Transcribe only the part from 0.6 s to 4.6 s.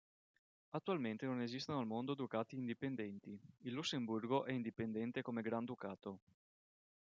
Attualmente non esistono al mondo ducati indipendenti; il Lussemburgo è